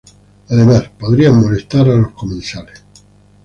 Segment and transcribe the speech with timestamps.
[0.49, 2.81] Además, podrían molestar a los comensales.